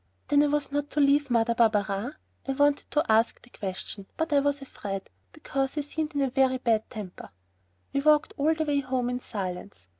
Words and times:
Then 0.29 0.41
I 0.41 0.47
was 0.47 0.71
not 0.71 0.89
to 0.89 0.99
leave 0.99 1.29
Mother 1.29 1.53
Barberin? 1.53 2.15
I 2.47 2.53
wanted 2.53 2.89
to 2.89 3.05
ask 3.07 3.51
questions, 3.59 4.07
but 4.17 4.33
I 4.33 4.39
was 4.39 4.59
afraid, 4.63 5.11
because 5.31 5.75
he 5.75 5.83
seemed 5.83 6.15
in 6.15 6.23
a 6.23 6.29
very 6.31 6.57
bad 6.57 6.89
temper. 6.89 7.29
We 7.93 7.99
walked 8.01 8.33
all 8.35 8.55
the 8.55 8.65
way 8.65 8.79
home 8.79 9.11
in 9.11 9.19
silence. 9.19 9.85